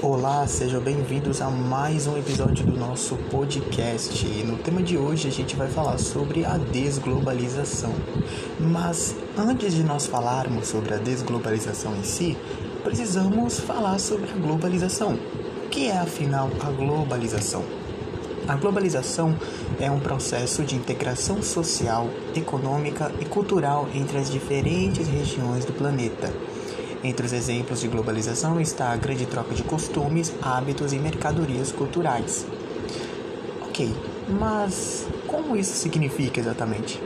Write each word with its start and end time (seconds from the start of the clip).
Olá, 0.00 0.46
sejam 0.46 0.80
bem-vindos 0.80 1.42
a 1.42 1.50
mais 1.50 2.06
um 2.06 2.16
episódio 2.16 2.64
do 2.64 2.76
nosso 2.76 3.16
podcast. 3.30 4.26
No 4.44 4.56
tema 4.56 4.82
de 4.82 4.96
hoje 4.96 5.28
a 5.28 5.30
gente 5.30 5.54
vai 5.54 5.68
falar 5.68 5.98
sobre 5.98 6.44
a 6.44 6.56
desglobalização. 6.56 7.92
Mas 8.58 9.14
antes 9.36 9.74
de 9.74 9.82
nós 9.84 10.06
falarmos 10.06 10.68
sobre 10.68 10.94
a 10.94 10.96
desglobalização 10.96 11.94
em 11.96 12.04
si, 12.04 12.36
precisamos 12.82 13.60
falar 13.60 13.98
sobre 13.98 14.30
a 14.30 14.34
globalização. 14.34 15.18
O 15.66 15.68
que 15.68 15.88
é 15.88 15.98
afinal 15.98 16.50
a 16.60 16.70
globalização? 16.70 17.62
A 18.48 18.56
globalização 18.56 19.36
é 19.80 19.90
um 19.90 20.00
processo 20.00 20.64
de 20.64 20.74
integração 20.74 21.42
social, 21.42 22.08
econômica 22.34 23.12
e 23.20 23.24
cultural 23.24 23.88
entre 23.94 24.18
as 24.18 24.30
diferentes 24.30 25.06
regiões 25.06 25.64
do 25.64 25.72
planeta 25.72 26.32
entre 27.04 27.26
os 27.26 27.32
exemplos 27.32 27.80
de 27.80 27.88
globalização 27.88 28.60
está 28.60 28.92
a 28.92 28.96
grande 28.96 29.26
troca 29.26 29.54
de 29.54 29.64
costumes, 29.64 30.32
hábitos 30.40 30.92
e 30.92 30.98
mercadorias 31.00 31.72
culturais. 31.72 32.46
Ok, 33.62 33.92
mas 34.28 35.04
como 35.26 35.56
isso 35.56 35.74
significa 35.74 36.38
exatamente? 36.38 37.02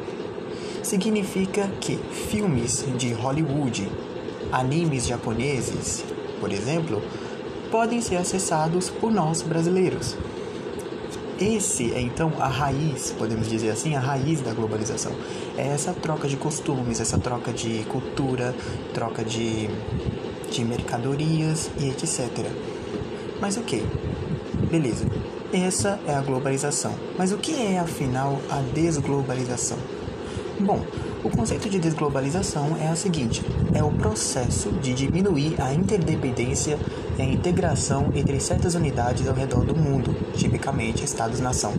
Significa 0.82 1.70
que 1.80 1.96
filmes 2.28 2.84
de 2.98 3.14
Hollywood, 3.14 3.90
animes 4.52 5.06
japoneses, 5.06 6.04
por 6.40 6.52
exemplo, 6.52 7.02
podem 7.70 8.02
ser 8.02 8.16
acessados 8.16 8.90
por 8.90 9.10
nós 9.10 9.40
brasileiros. 9.40 10.14
Esse 11.38 11.92
é 11.92 12.00
então 12.00 12.32
a 12.38 12.48
raiz, 12.48 13.14
podemos 13.18 13.46
dizer 13.46 13.68
assim, 13.68 13.94
a 13.94 14.00
raiz 14.00 14.40
da 14.40 14.54
globalização. 14.54 15.12
É 15.58 15.66
essa 15.66 15.92
troca 15.92 16.26
de 16.26 16.36
costumes, 16.36 16.98
essa 16.98 17.18
troca 17.18 17.52
de 17.52 17.84
cultura, 17.90 18.54
troca 18.94 19.22
de, 19.22 19.68
de 20.50 20.64
mercadorias 20.64 21.70
e 21.78 21.90
etc. 21.90 22.46
Mas 23.38 23.58
o 23.58 23.60
que? 23.60 23.84
Beleza. 24.70 25.04
Essa 25.52 26.00
é 26.06 26.14
a 26.14 26.22
globalização. 26.22 26.94
Mas 27.18 27.32
o 27.32 27.36
que 27.36 27.52
é 27.52 27.78
afinal 27.78 28.40
a 28.50 28.62
desglobalização? 28.74 29.78
Bom, 30.58 30.80
o 31.22 31.28
conceito 31.28 31.68
de 31.68 31.78
desglobalização 31.78 32.76
é 32.80 32.88
a 32.88 32.96
seguinte: 32.96 33.42
é 33.74 33.84
o 33.84 33.90
processo 33.92 34.70
de 34.72 34.94
diminuir 34.94 35.60
a 35.60 35.74
interdependência 35.74 36.78
e 37.18 37.22
a 37.22 37.24
integração 37.26 38.10
entre 38.14 38.40
certas 38.40 38.74
unidades 38.74 39.28
ao 39.28 39.34
redor 39.34 39.66
do 39.66 39.76
mundo, 39.76 40.16
tipicamente 40.34 41.04
estados-nação. 41.04 41.74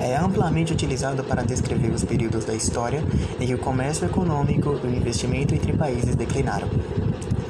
É 0.00 0.16
amplamente 0.16 0.72
utilizado 0.72 1.22
para 1.22 1.42
descrever 1.42 1.90
os 1.90 2.02
períodos 2.02 2.46
da 2.46 2.54
história 2.54 3.02
em 3.38 3.46
que 3.46 3.54
o 3.54 3.58
comércio 3.58 4.06
econômico 4.06 4.78
e 4.82 4.86
o 4.86 4.96
investimento 4.96 5.54
entre 5.54 5.74
países 5.74 6.14
declinaram. 6.14 6.68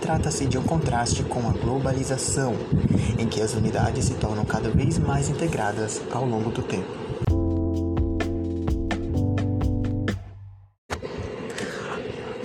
Trata-se 0.00 0.46
de 0.46 0.58
um 0.58 0.62
contraste 0.62 1.22
com 1.22 1.48
a 1.48 1.52
globalização, 1.52 2.54
em 3.16 3.26
que 3.26 3.40
as 3.40 3.54
unidades 3.54 4.06
se 4.06 4.14
tornam 4.14 4.44
cada 4.44 4.70
vez 4.70 4.98
mais 4.98 5.28
integradas 5.28 6.02
ao 6.12 6.24
longo 6.24 6.50
do 6.50 6.62
tempo. 6.62 7.05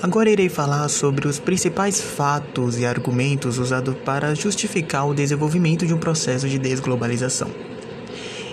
Agora 0.02 0.32
irei 0.32 0.50
falar 0.50 0.90
sobre 0.90 1.28
os 1.28 1.38
principais 1.38 2.02
fatos 2.02 2.80
e 2.80 2.88
argumentos 2.88 3.60
usados 3.60 3.94
para 4.04 4.34
justificar 4.34 5.08
o 5.08 5.14
desenvolvimento 5.14 5.86
de 5.86 5.94
um 5.94 6.00
processo 6.00 6.50
de 6.50 6.58
desglobalização. 6.58 7.48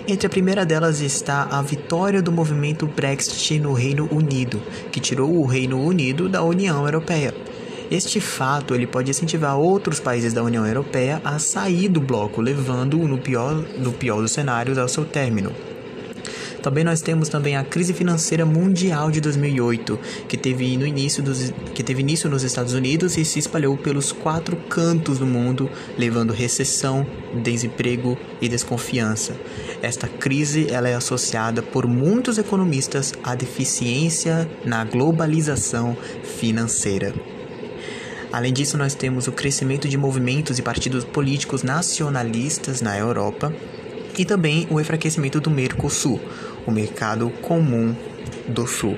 Entre 0.07 0.27
a 0.27 0.29
primeira 0.29 0.63
delas 0.63 1.01
está 1.01 1.47
a 1.49 1.59
vitória 1.63 2.21
do 2.21 2.31
movimento 2.31 2.85
Brexit 2.85 3.57
no 3.57 3.73
Reino 3.73 4.07
Unido, 4.11 4.61
que 4.91 4.99
tirou 4.99 5.39
o 5.39 5.45
Reino 5.47 5.83
Unido 5.83 6.29
da 6.29 6.43
União 6.43 6.85
Europeia. 6.85 7.33
Este 7.89 8.21
fato 8.21 8.75
ele 8.75 8.85
pode 8.85 9.09
incentivar 9.09 9.57
outros 9.57 9.99
países 9.99 10.33
da 10.33 10.43
União 10.43 10.67
Europeia 10.67 11.19
a 11.25 11.39
sair 11.39 11.87
do 11.87 11.99
bloco, 11.99 12.41
levando-o 12.41 13.07
no 13.07 13.17
pior, 13.17 13.55
no 13.55 13.91
pior 13.91 14.21
dos 14.21 14.31
cenários 14.31 14.77
ao 14.77 14.87
seu 14.87 15.03
término. 15.03 15.51
Também 16.61 16.83
nós 16.83 17.01
temos 17.01 17.29
também 17.29 17.55
a 17.55 17.63
crise 17.63 17.93
financeira 17.93 18.45
mundial 18.45 19.09
de 19.09 19.21
2008, 19.21 19.99
que 20.27 20.37
teve, 20.37 20.77
no 20.77 20.85
início 20.85 21.23
dos, 21.23 21.53
que 21.73 21.83
teve 21.83 22.01
início 22.01 22.29
nos 22.29 22.43
Estados 22.43 22.73
Unidos 22.73 23.17
e 23.17 23.23
se 23.23 23.39
espalhou 23.39 23.77
pelos 23.77 24.11
quatro 24.11 24.55
cantos 24.55 25.19
do 25.19 25.25
mundo, 25.25 25.69
levando 25.97 26.33
recessão, 26.33 27.05
desemprego 27.41 28.17
e 28.41 28.49
desconfiança. 28.49 29.35
Esta 29.81 30.07
crise 30.07 30.67
ela 30.69 30.89
é 30.89 30.95
associada 30.95 31.61
por 31.61 31.87
muitos 31.87 32.37
economistas 32.37 33.13
à 33.23 33.35
deficiência 33.35 34.49
na 34.65 34.83
globalização 34.83 35.95
financeira. 36.23 37.13
Além 38.31 38.53
disso, 38.53 38.77
nós 38.77 38.93
temos 38.93 39.27
o 39.27 39.31
crescimento 39.31 39.87
de 39.87 39.97
movimentos 39.97 40.59
e 40.59 40.61
partidos 40.61 41.03
políticos 41.03 41.63
nacionalistas 41.63 42.79
na 42.79 42.95
Europa 42.97 43.51
e 44.19 44.25
também 44.25 44.67
o 44.69 44.79
enfraquecimento 44.79 45.39
do 45.39 45.49
Mercosul, 45.49 46.19
o 46.65 46.71
mercado 46.71 47.29
comum 47.41 47.95
do 48.47 48.65
Sul. 48.67 48.97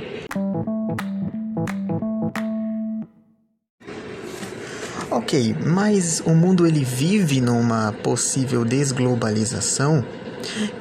Ok, 5.10 5.56
mas 5.66 6.22
o 6.26 6.34
mundo 6.34 6.66
ele 6.66 6.84
vive 6.84 7.42
numa 7.42 7.92
possível 8.02 8.64
desglobalização? 8.64 10.06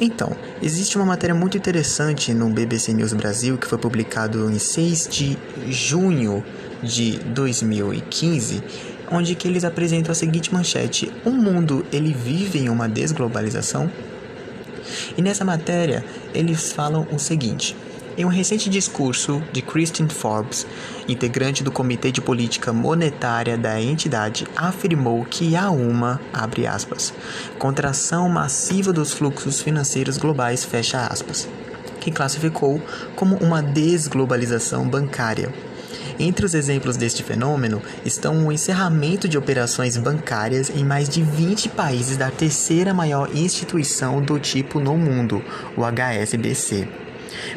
Então, 0.01 0.37
existe 0.63 0.97
uma 0.97 1.05
matéria 1.05 1.35
muito 1.35 1.57
interessante 1.57 2.33
no 2.33 2.49
BBC 2.49 2.93
News 2.93 3.13
Brasil 3.13 3.59
que 3.59 3.67
foi 3.67 3.79
publicado 3.79 4.51
em 4.51 4.59
6 4.59 5.09
de 5.09 5.39
junho 5.69 6.45
de 6.83 7.19
2015, 7.19 8.63
onde 9.11 9.35
que 9.35 9.47
eles 9.47 9.65
apresentam 9.65 10.13
a 10.13 10.15
seguinte 10.15 10.53
manchete: 10.53 11.13
"O 11.25 11.31
mundo 11.31 11.85
ele 11.93 12.13
vive 12.13 12.61
em 12.61 12.69
uma 12.69 12.89
desglobalização?" 12.89 13.91
E 15.17 15.23
nessa 15.23 15.45
matéria, 15.45 16.05
eles 16.35 16.73
falam 16.73 17.07
o 17.13 17.19
seguinte: 17.19 17.77
em 18.17 18.25
um 18.25 18.29
recente 18.29 18.69
discurso 18.69 19.43
de 19.53 19.63
Christine 19.63 20.11
Forbes, 20.11 20.67
integrante 21.09 21.63
do 21.63 21.73
Comitê 21.73 22.13
de 22.13 22.21
Política 22.21 22.73
Monetária 22.73 23.57
da 23.57 23.81
entidade, 23.81 24.47
afirmou 24.57 25.25
que 25.25 25.57
há 25.57 25.71
uma, 25.71 26.21
abre 26.33 26.67
aspas, 26.67 27.15
contração 27.59 28.29
massiva 28.29 28.93
dos 28.93 29.13
fluxos 29.13 29.61
financeiros 29.61 30.19
globais, 30.19 30.65
fecha 30.65 31.07
aspas, 31.07 31.49
que 32.01 32.11
classificou 32.11 32.83
como 33.15 33.37
uma 33.37 33.63
desglobalização 33.63 34.87
bancária 34.87 35.53
entre 36.19 36.45
os 36.45 36.55
exemplos 36.55 36.97
deste 36.97 37.23
fenômeno 37.23 37.83
estão 38.05 38.47
o 38.47 38.53
encerramento 38.53 39.29
de 39.29 39.39
operações 39.39 39.97
bancárias 39.97 40.71
em 40.71 40.85
mais 40.85 41.09
de 41.09 41.23
20 41.23 41.71
países 41.71 42.17
da 42.17 42.31
terceira 42.31 42.93
maior 42.93 43.31
instituição 43.35 44.21
do 44.21 44.39
tipo 44.39 44.81
no 44.81 44.97
mundo, 44.97 45.43
o 45.77 45.85
HSBC. 45.85 46.89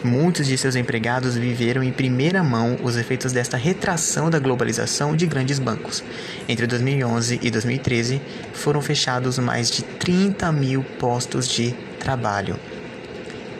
Muitos 0.04 0.48
de 0.48 0.58
seus 0.58 0.76
empregados 0.76 1.36
viveram 1.36 1.84
em 1.84 1.92
primeira 1.92 2.44
mão 2.44 2.78
os 2.84 2.96
efeitos 2.98 3.31
desta 3.31 3.58
retração 3.58 4.30
da 4.30 4.40
globalização 4.40 5.16
de 5.16 5.25
grandes 5.25 5.60
bancos. 5.60 6.04
Entre 6.48 6.68
2011 6.68 7.40
e 7.42 7.50
2013, 7.50 8.22
foram 8.54 8.81
fechados 8.81 9.40
mais 9.40 9.70
de 9.70 9.84
30 9.84 10.52
mil 10.52 10.84
postos 11.00 11.48
de 11.48 11.74
trabalho. 12.00 12.58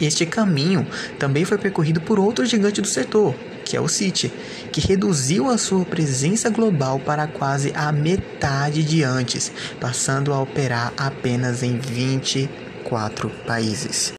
Este 0.00 0.26
caminho 0.26 0.86
também 1.18 1.44
foi 1.44 1.56
percorrido 1.56 2.00
por 2.00 2.18
outro 2.18 2.44
gigante 2.44 2.80
do 2.80 2.86
setor, 2.86 3.34
que 3.74 3.78
é 3.78 3.80
o 3.80 3.88
City, 3.88 4.32
que 4.70 4.80
reduziu 4.80 5.50
a 5.50 5.58
sua 5.58 5.84
presença 5.84 6.48
global 6.48 7.00
para 7.00 7.26
quase 7.26 7.72
a 7.74 7.90
metade 7.90 8.84
de 8.84 9.02
antes, 9.02 9.50
passando 9.80 10.32
a 10.32 10.40
operar 10.40 10.92
apenas 10.96 11.64
em 11.64 11.76
24 11.76 13.28
países. 13.44 14.12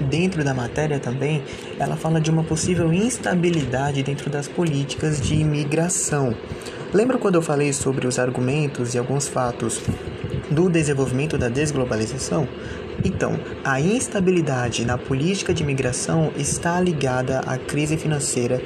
Dentro 0.00 0.42
da 0.42 0.52
matéria 0.52 0.98
também, 0.98 1.44
ela 1.78 1.96
fala 1.96 2.20
de 2.20 2.32
uma 2.32 2.42
possível 2.42 2.92
instabilidade 2.92 4.02
dentro 4.02 4.28
das 4.28 4.48
políticas 4.48 5.20
de 5.20 5.36
imigração. 5.36 6.34
Lembra 6.92 7.18
quando 7.18 7.36
eu 7.36 7.42
falei 7.42 7.72
sobre 7.72 8.08
os 8.08 8.18
argumentos 8.18 8.94
e 8.94 8.98
alguns 8.98 9.28
fatos 9.28 9.80
do 10.52 10.68
desenvolvimento 10.68 11.38
da 11.38 11.48
desglobalização? 11.48 12.46
Então, 13.04 13.38
a 13.64 13.80
instabilidade 13.80 14.84
na 14.84 14.98
política 14.98 15.52
de 15.52 15.62
imigração 15.62 16.32
está 16.36 16.80
ligada 16.80 17.40
à 17.40 17.56
crise 17.56 17.96
financeira 17.96 18.62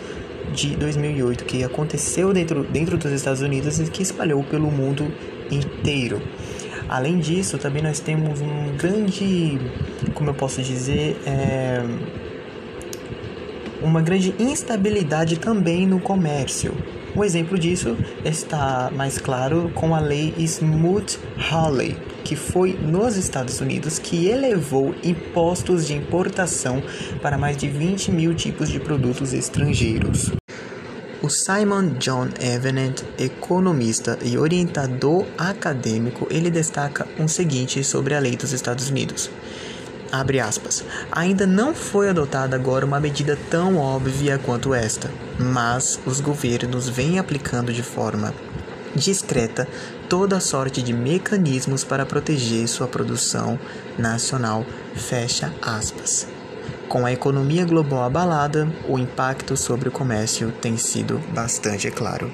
de 0.53 0.77
2008 0.77 1.45
que 1.45 1.65
aconteceu 1.65 2.33
dentro, 2.33 2.65
dentro 2.65 2.97
dos 2.97 3.13
Estados 3.13 3.41
Unidos 3.41 3.79
e 3.79 3.85
que 3.85 4.03
espalhou 4.03 4.43
pelo 4.45 4.71
mundo 4.71 5.13
inteiro. 5.51 6.21
Além 6.89 7.19
disso, 7.19 7.59
também 7.59 7.83
nós 7.83 7.99
temos 7.99 8.41
um 8.41 8.77
grande, 8.77 9.59
como 10.15 10.31
eu 10.31 10.35
posso 10.35 10.63
dizer, 10.63 11.17
é, 11.27 11.83
uma 13.83 14.01
grande 14.01 14.35
instabilidade 14.39 15.39
também 15.39 15.87
no 15.87 15.99
comércio. 15.99 16.75
Um 17.17 17.25
exemplo 17.25 17.59
disso 17.59 17.97
está 18.27 18.91
mais 18.95 19.17
claro 19.17 19.73
com 19.75 19.95
a 19.95 20.01
lei 20.01 20.35
Smoot-Hawley, 20.37 21.97
que 22.23 22.37
foi 22.37 22.75
nos 22.75 23.17
Estados 23.17 23.59
Unidos 23.59 23.99
que 23.99 24.27
elevou 24.27 24.95
impostos 25.03 25.87
de 25.87 25.95
importação 25.95 26.83
para 27.23 27.39
mais 27.39 27.57
de 27.57 27.69
20 27.69 28.13
mil 28.13 28.35
tipos 28.35 28.69
de 28.69 28.79
produtos 28.79 29.33
estrangeiros. 29.33 30.33
O 31.23 31.31
Simon 31.31 31.95
John 31.99 32.29
Evenett, 32.39 33.03
economista 33.19 34.19
e 34.23 34.37
orientador 34.37 35.25
acadêmico, 35.39 36.27
ele 36.31 36.51
destaca 36.51 37.09
um 37.19 37.27
seguinte 37.27 37.83
sobre 37.83 38.15
a 38.15 38.21
lei 38.21 38.37
dos 38.37 38.53
Estados 38.53 38.91
Unidos. 38.91 39.31
Aspas. 40.13 40.85
Ainda 41.11 41.47
não 41.47 41.75
foi 41.75 42.09
adotada 42.09 42.57
agora 42.57 42.87
uma 42.87 43.01
medida 43.01 43.39
tão 43.51 43.79
óbvia 43.79 44.39
quanto 44.39 44.75
esta, 44.75 45.11
mas 45.39 45.99
os 46.07 46.21
governos 46.21 46.89
vêm 46.89 47.19
aplicando 47.19 47.73
de 47.73 47.83
forma 47.83 48.33
discreta 48.95 49.69
toda 50.09 50.41
sorte 50.41 50.83
de 50.83 50.93
mecanismos 50.93 51.85
para 51.85 52.07
proteger 52.07 52.67
sua 52.69 52.87
produção 52.87 53.59
nacional. 53.99 54.65
Fecha 54.95 55.53
aspas. 55.61 56.27
Com 56.89 57.05
a 57.05 57.13
economia 57.13 57.65
global 57.65 58.05
abalada, 58.05 58.69
o 58.89 58.99
impacto 58.99 59.57
sobre 59.57 59.89
o 59.89 59.93
comércio 59.93 60.53
tem 60.61 60.77
sido 60.77 61.21
bastante 61.35 61.91
claro. 61.91 62.31